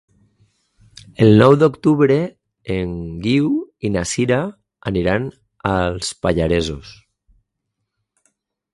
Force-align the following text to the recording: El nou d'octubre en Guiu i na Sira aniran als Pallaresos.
El 1.25 1.29
nou 1.41 1.57
d'octubre 1.63 2.17
en 2.77 2.97
Guiu 3.27 3.53
i 3.89 3.93
na 3.99 4.05
Sira 4.15 4.41
aniran 4.93 5.31
als 5.77 6.13
Pallaresos. 6.25 6.99